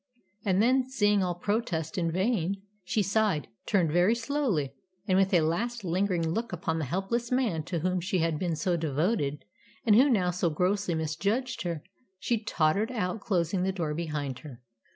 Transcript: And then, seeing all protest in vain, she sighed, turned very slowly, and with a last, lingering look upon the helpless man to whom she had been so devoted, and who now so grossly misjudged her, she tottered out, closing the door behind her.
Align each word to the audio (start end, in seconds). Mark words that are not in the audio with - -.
And 0.43 0.63
then, 0.63 0.89
seeing 0.89 1.21
all 1.23 1.35
protest 1.35 1.95
in 1.95 2.11
vain, 2.11 2.59
she 2.83 3.03
sighed, 3.03 3.49
turned 3.67 3.91
very 3.91 4.15
slowly, 4.15 4.73
and 5.07 5.15
with 5.15 5.31
a 5.31 5.41
last, 5.41 5.83
lingering 5.83 6.27
look 6.27 6.51
upon 6.51 6.79
the 6.79 6.85
helpless 6.85 7.31
man 7.31 7.61
to 7.65 7.81
whom 7.81 8.01
she 8.01 8.17
had 8.17 8.39
been 8.39 8.55
so 8.55 8.75
devoted, 8.75 9.45
and 9.85 9.95
who 9.95 10.09
now 10.09 10.31
so 10.31 10.49
grossly 10.49 10.95
misjudged 10.95 11.61
her, 11.61 11.83
she 12.17 12.39
tottered 12.43 12.91
out, 12.91 13.19
closing 13.19 13.61
the 13.61 13.71
door 13.71 13.93
behind 13.93 14.39
her. 14.39 14.63